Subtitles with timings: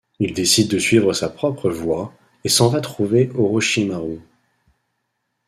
[0.17, 2.11] Il décide de suivre sa propre voie
[2.43, 4.19] et s'en va trouver Orochimaru.